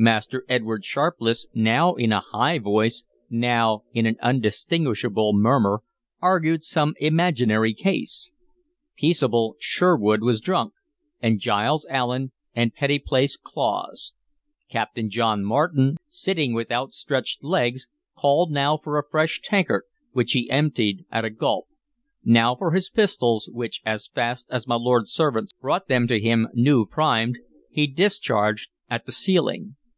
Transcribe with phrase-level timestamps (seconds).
[0.00, 5.82] Master Edward Sharpless, now in a high voice, now in an undistinguishable murmur,
[6.22, 8.30] argued some imaginary case.
[8.96, 10.72] Peaceable Sherwood was drunk,
[11.20, 14.12] and Giles Allen, and Pettiplace Clause.
[14.70, 19.82] Captain John Martin, sitting with outstretched legs, called now for a fresh tankard,
[20.12, 21.66] which he emptied at a gulp;
[22.24, 26.46] now for his pistols, which, as fast as my lord's servants brought them to him
[26.54, 27.36] new primed,
[27.68, 29.74] he discharged at the ceiling.